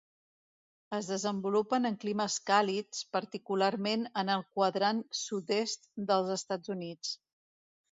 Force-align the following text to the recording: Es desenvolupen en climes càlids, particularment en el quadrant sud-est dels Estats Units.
Es 0.99 1.09
desenvolupen 1.09 1.89
en 1.89 1.97
climes 2.05 2.37
càlids, 2.51 3.03
particularment 3.17 4.07
en 4.23 4.33
el 4.39 4.43
quadrant 4.57 5.05
sud-est 5.23 5.89
dels 6.11 6.35
Estats 6.41 6.77
Units. 6.79 7.17